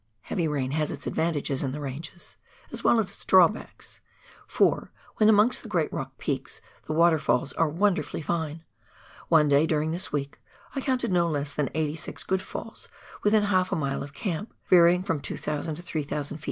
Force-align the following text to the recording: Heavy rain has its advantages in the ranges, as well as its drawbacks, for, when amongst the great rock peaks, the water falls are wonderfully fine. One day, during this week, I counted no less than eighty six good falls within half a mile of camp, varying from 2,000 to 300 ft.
Heavy 0.21 0.47
rain 0.47 0.71
has 0.71 0.89
its 0.89 1.05
advantages 1.05 1.61
in 1.61 1.73
the 1.73 1.79
ranges, 1.79 2.35
as 2.71 2.83
well 2.83 2.97
as 2.99 3.11
its 3.11 3.23
drawbacks, 3.23 4.01
for, 4.47 4.91
when 5.17 5.29
amongst 5.29 5.61
the 5.61 5.69
great 5.69 5.93
rock 5.93 6.17
peaks, 6.17 6.59
the 6.87 6.91
water 6.93 7.19
falls 7.19 7.53
are 7.53 7.69
wonderfully 7.69 8.23
fine. 8.23 8.63
One 9.29 9.47
day, 9.47 9.67
during 9.67 9.91
this 9.91 10.11
week, 10.11 10.39
I 10.75 10.81
counted 10.81 11.11
no 11.11 11.29
less 11.29 11.53
than 11.53 11.69
eighty 11.75 11.95
six 11.95 12.23
good 12.23 12.41
falls 12.41 12.87
within 13.21 13.43
half 13.43 13.71
a 13.71 13.75
mile 13.75 14.01
of 14.01 14.11
camp, 14.11 14.55
varying 14.67 15.03
from 15.03 15.21
2,000 15.21 15.75
to 15.75 15.83
300 15.83 16.09
ft. 16.17 16.39